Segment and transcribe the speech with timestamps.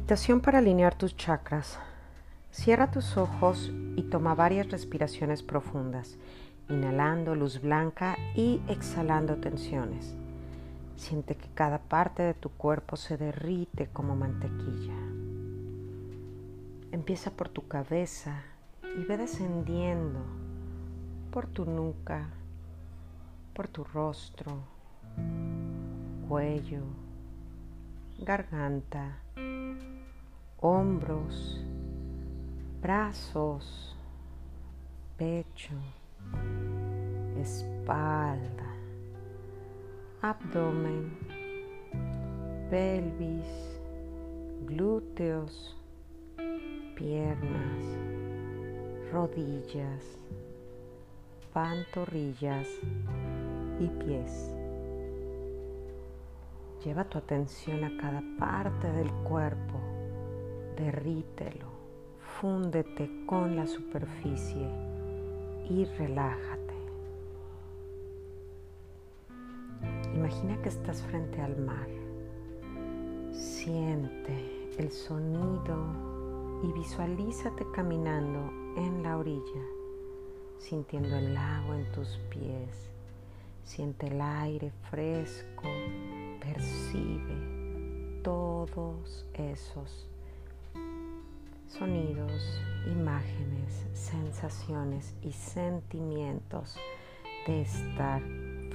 [0.00, 1.78] Meditación para alinear tus chakras.
[2.50, 6.16] Cierra tus ojos y toma varias respiraciones profundas,
[6.70, 10.14] inhalando luz blanca y exhalando tensiones.
[10.96, 14.96] Siente que cada parte de tu cuerpo se derrite como mantequilla.
[16.92, 18.40] Empieza por tu cabeza
[18.98, 20.20] y ve descendiendo
[21.30, 22.26] por tu nuca,
[23.52, 24.60] por tu rostro,
[26.26, 26.84] cuello,
[28.18, 29.18] garganta,
[30.62, 31.64] hombros,
[32.82, 33.96] brazos,
[35.16, 35.72] pecho,
[37.40, 38.74] espalda,
[40.20, 41.16] abdomen,
[42.68, 43.80] pelvis,
[44.66, 45.78] glúteos,
[46.94, 47.96] piernas,
[49.10, 50.04] rodillas,
[51.54, 52.68] pantorrillas
[53.80, 54.54] y pies.
[56.84, 59.99] Lleva tu atención a cada parte del cuerpo,
[60.80, 61.66] derrítelo,
[62.40, 64.66] fúndete con la superficie
[65.68, 66.74] y relájate.
[70.14, 71.88] Imagina que estás frente al mar.
[73.32, 75.76] Siente el sonido
[76.62, 79.64] y visualízate caminando en la orilla,
[80.58, 82.90] sintiendo el agua en tus pies.
[83.64, 85.68] Siente el aire fresco
[86.40, 90.09] percibe todos esos
[91.70, 96.76] sonidos, imágenes, sensaciones y sentimientos
[97.46, 98.22] de estar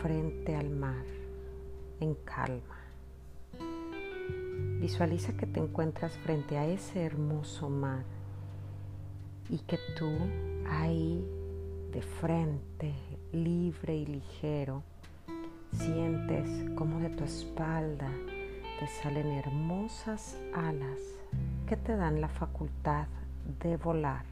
[0.01, 1.05] frente al mar
[1.99, 2.79] en calma.
[4.79, 8.03] Visualiza que te encuentras frente a ese hermoso mar
[9.49, 10.09] y que tú
[10.69, 11.23] ahí
[11.91, 12.93] de frente,
[13.31, 14.83] libre y ligero,
[15.77, 18.09] Sientes como de tu espalda
[18.79, 20.99] te salen hermosas alas
[21.67, 23.07] que te dan la facultad
[23.61, 24.25] de volar.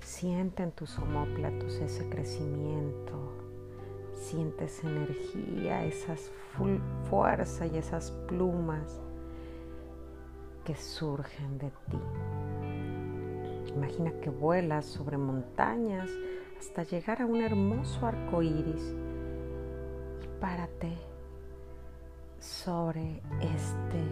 [0.00, 3.32] Siente en tus omóplatos ese crecimiento.
[4.12, 6.30] Sientes energía, esas
[7.08, 9.00] fuerza y esas plumas
[10.64, 11.98] que surgen de ti.
[13.74, 16.08] Imagina que vuelas sobre montañas
[16.58, 18.94] hasta llegar a un hermoso arco iris
[20.44, 20.92] párate
[22.38, 24.02] sobre este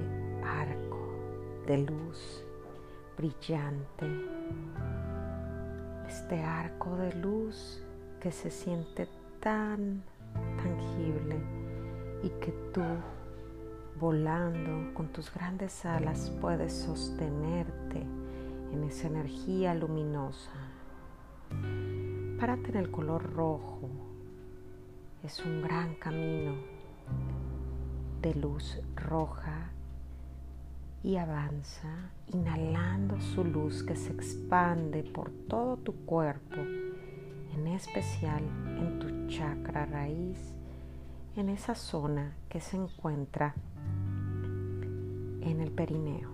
[0.43, 0.82] arco
[1.67, 2.45] de luz
[3.17, 4.07] brillante,
[6.09, 7.83] este arco de luz
[8.21, 9.09] que se siente
[9.41, 10.03] tan
[10.57, 11.37] tangible
[12.23, 12.83] y que tú
[14.01, 18.01] volando con tus grandes alas puedes sostenerte
[18.73, 20.53] en esa energía luminosa.
[22.39, 23.89] Párate en el color rojo
[25.23, 26.55] es un gran camino
[28.21, 29.72] de luz roja
[31.05, 31.89] y avanza
[32.33, 36.61] inhalando su luz que se expande por todo tu cuerpo,
[37.55, 38.43] en especial
[38.79, 40.55] en tu chakra raíz,
[41.37, 43.55] en esa zona que se encuentra
[45.41, 46.31] en el perineo.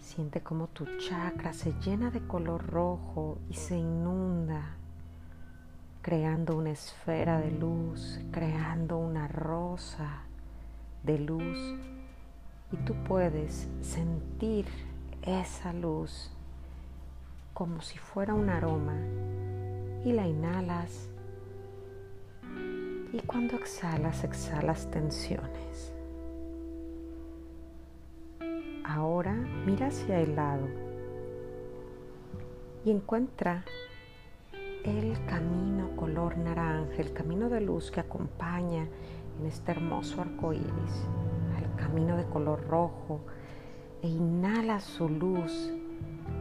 [0.00, 4.76] Siente como tu chakra se llena de color rojo y se inunda
[6.02, 10.24] creando una esfera de luz, creando una rosa
[11.04, 11.78] de luz
[12.72, 14.66] y tú puedes sentir
[15.22, 16.30] esa luz
[17.54, 18.96] como si fuera un aroma
[20.04, 21.08] y la inhalas
[23.12, 25.92] y cuando exhalas exhalas tensiones.
[28.84, 29.34] Ahora
[29.66, 30.66] mira hacia el lado
[32.84, 33.64] y encuentra
[34.84, 38.88] el camino color naranja, el camino de luz que acompaña
[39.38, 41.06] en este hermoso arco iris,
[41.82, 43.20] camino de color rojo,
[44.02, 45.72] e inhala su luz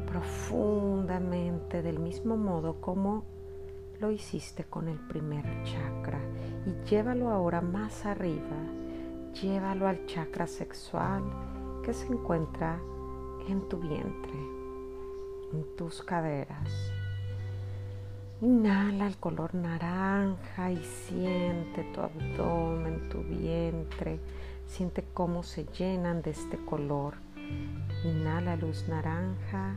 [0.06, 3.24] profundamente del mismo modo como
[4.00, 6.20] lo hiciste con el primer chakra
[6.66, 8.58] y llévalo ahora más arriba,
[9.42, 11.24] llévalo al chakra sexual
[11.84, 12.80] que se encuentra
[13.48, 14.40] en tu vientre,
[15.54, 16.92] en tus caderas.
[18.42, 24.20] Inhala el color naranja y siente tu abdomen, tu vientre.
[24.72, 27.16] Siente cómo se llenan de este color.
[28.06, 29.76] Inhala luz naranja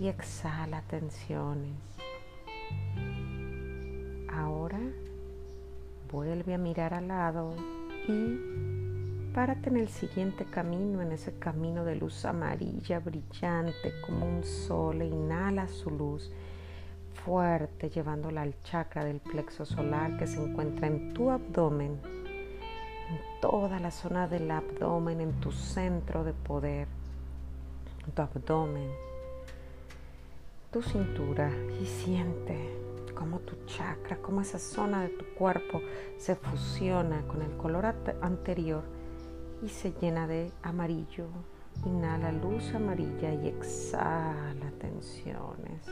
[0.00, 1.76] y exhala tensiones.
[4.32, 4.80] Ahora
[6.10, 7.52] vuelve a mirar al lado
[8.08, 14.44] y párate en el siguiente camino, en ese camino de luz amarilla brillante como un
[14.44, 15.02] sol.
[15.02, 16.32] E inhala su luz
[17.26, 22.00] fuerte llevándola al chakra del plexo solar que se encuentra en tu abdomen,
[23.12, 26.88] en toda la zona del abdomen, en tu centro de poder,
[28.14, 28.90] tu abdomen,
[30.70, 31.50] tu cintura
[31.80, 32.56] y siente
[33.14, 35.80] cómo tu chakra, cómo esa zona de tu cuerpo
[36.16, 38.82] se fusiona con el color anterior
[39.62, 41.26] y se llena de amarillo.
[41.84, 45.86] Inhala luz amarilla y exhala tensiones.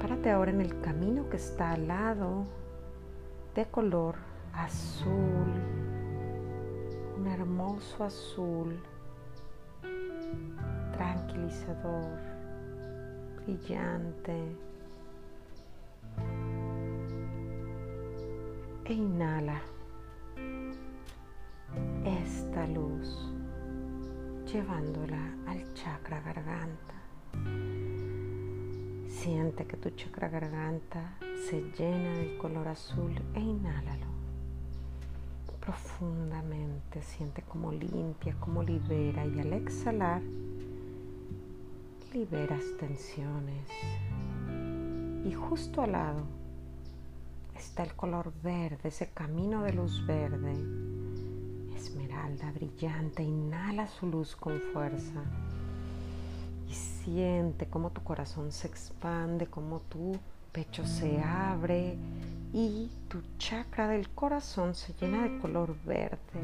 [0.00, 2.44] Párate ahora en el camino que está al lado
[3.54, 5.52] de color azul,
[7.18, 8.80] un hermoso azul
[10.92, 12.18] tranquilizador,
[13.36, 14.56] brillante.
[18.86, 19.60] E inhala
[22.04, 23.32] esta luz
[24.44, 26.94] llevándola al chakra garganta.
[29.08, 31.16] Siente que tu chakra garganta
[31.48, 34.13] se llena del color azul e inhálalo
[35.64, 37.02] profundamente.
[37.02, 40.22] Siente como limpia, como libera y al exhalar
[42.12, 43.68] liberas tensiones.
[45.24, 46.22] Y justo al lado
[47.56, 50.52] está el color verde, ese camino de luz verde,
[51.74, 53.22] esmeralda brillante.
[53.22, 55.24] Inhala su luz con fuerza
[56.68, 60.16] y siente cómo tu corazón se expande, cómo tu
[60.52, 61.96] pecho se abre
[62.54, 66.40] y tu chakra del corazón se llena de color verde.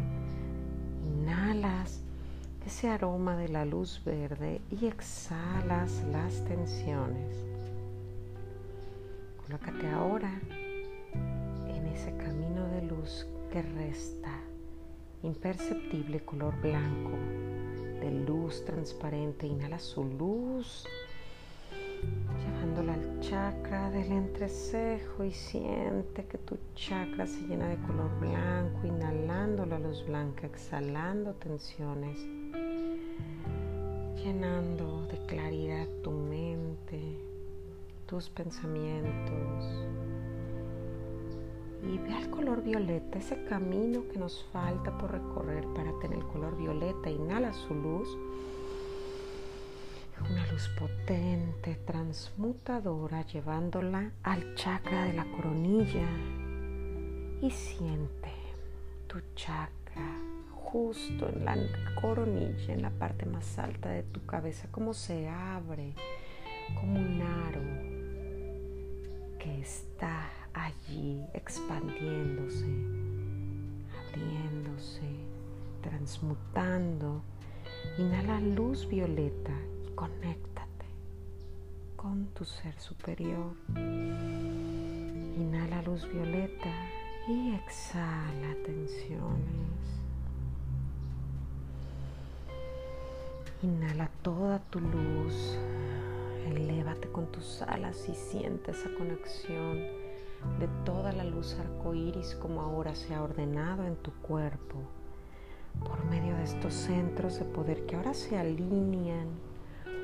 [1.06, 2.00] Inhalas
[2.66, 7.36] ese aroma de la luz verde y exhalas las tensiones.
[9.46, 10.40] Colócate ahora
[11.68, 14.36] en ese camino de luz que resta,
[15.22, 17.16] imperceptible color blanco,
[18.00, 19.46] de luz transparente.
[19.46, 20.86] Inhala su luz,
[22.44, 28.86] llevándola al chakra del entrecejo y siente que tu chakra se llena de color blanco,
[28.86, 32.18] inhalando la luz blanca, exhalando tensiones,
[34.16, 37.18] llenando de claridad tu mente,
[38.06, 39.86] tus pensamientos.
[41.82, 46.26] Y ve al color violeta, ese camino que nos falta por recorrer para tener el
[46.26, 47.08] color violeta.
[47.08, 48.08] Inhala su luz.
[50.30, 56.06] Una luz potente, transmutadora, llevándola al chakra de la coronilla.
[57.42, 58.30] Y siente
[59.08, 60.20] tu chakra
[60.52, 61.56] justo en la
[62.00, 65.94] coronilla, en la parte más alta de tu cabeza, como se abre
[66.80, 67.62] como un aro
[69.36, 72.68] que está allí expandiéndose,
[73.98, 75.10] abriéndose,
[75.82, 77.20] transmutando.
[77.98, 79.58] Inhala luz violeta
[80.00, 80.86] conéctate
[81.94, 83.52] con tu ser superior.
[85.36, 86.72] Inhala luz violeta
[87.28, 89.82] y exhala tensiones.
[93.62, 95.58] Inhala toda tu luz
[96.46, 99.76] Elévate con tus alas y siente esa conexión
[100.58, 104.76] de toda la luz arcoíris como ahora se ha ordenado en tu cuerpo
[105.80, 109.49] por medio de estos centros de poder que ahora se alinean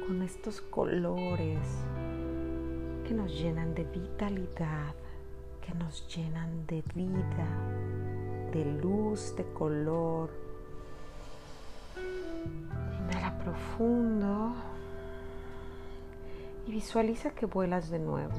[0.06, 1.58] con estos colores
[3.06, 4.94] que nos llenan de vitalidad,
[5.60, 7.48] que nos llenan de vida,
[8.52, 10.30] de luz, de color.
[11.96, 14.54] Inhala profundo
[16.68, 18.34] y visualiza que vuelas de nuevo,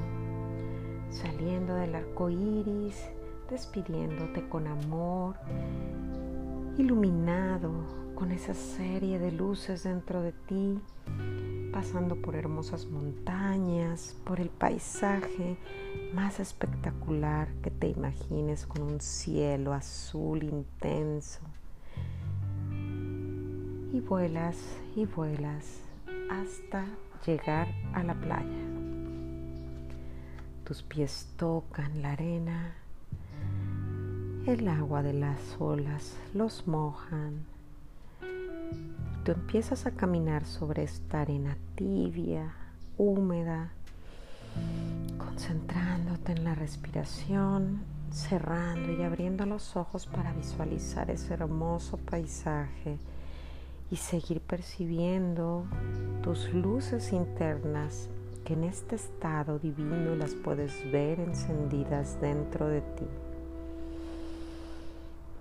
[1.09, 3.09] saliendo del arco iris,
[3.49, 5.35] despidiéndote con amor,
[6.77, 7.71] iluminado
[8.15, 10.79] con esa serie de luces dentro de ti,
[11.77, 15.57] pasando por hermosas montañas, por el paisaje
[16.11, 21.41] más espectacular que te imagines con un cielo azul intenso.
[23.93, 24.57] Y vuelas
[24.95, 25.83] y vuelas
[26.31, 26.83] hasta
[27.23, 28.65] llegar a la playa.
[30.63, 32.73] Tus pies tocan la arena,
[34.47, 37.45] el agua de las olas los mojan.
[39.27, 42.53] Tú empiezas a caminar sobre esta arena tibia,
[42.97, 43.73] húmeda,
[45.17, 52.99] concentrándote en la respiración, cerrando y abriendo los ojos para visualizar ese hermoso paisaje
[53.91, 55.65] y seguir percibiendo
[56.23, 58.07] tus luces internas
[58.45, 63.26] que en este estado divino las puedes ver encendidas dentro de ti.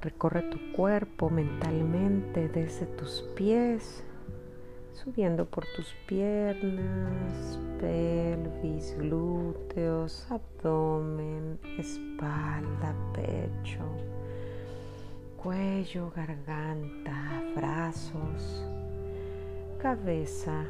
[0.03, 4.05] Recorre tu cuerpo mentalmente desde tus pies,
[4.93, 13.83] subiendo por tus piernas, pelvis, glúteos, abdomen, espalda, pecho
[15.47, 18.65] cuello, garganta, brazos,
[19.81, 20.65] cabeza,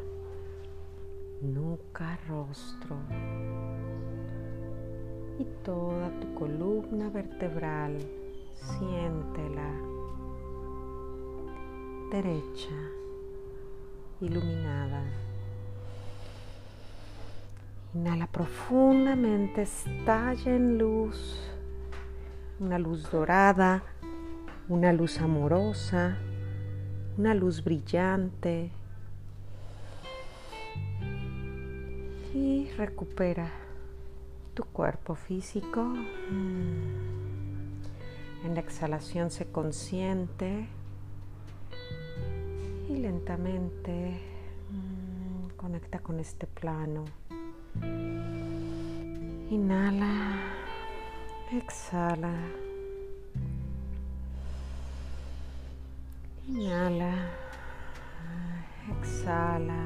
[1.40, 2.94] nuca, rostro
[5.38, 7.96] y toda tu columna vertebral.
[8.60, 9.96] Siéntela
[12.10, 12.70] derecha,
[14.20, 15.02] iluminada.
[17.94, 21.40] Inhala profundamente, estalla en luz,
[22.60, 23.82] una luz dorada,
[24.68, 26.16] una luz amorosa,
[27.16, 28.70] una luz brillante.
[32.34, 33.50] Y recupera
[34.54, 35.94] tu cuerpo físico.
[38.44, 40.68] En la exhalación se consciente
[42.88, 44.20] y lentamente
[44.70, 47.04] mm, conecta con este plano.
[49.50, 50.38] Inhala,
[51.52, 52.34] exhala.
[56.46, 57.14] Inhala,
[58.90, 59.84] exhala.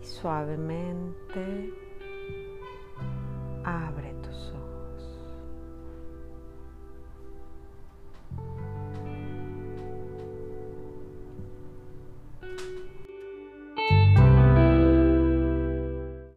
[0.00, 1.72] Y suavemente